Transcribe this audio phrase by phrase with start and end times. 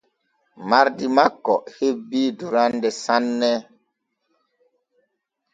[0.69, 3.51] Mardi makko hebii durande sanne.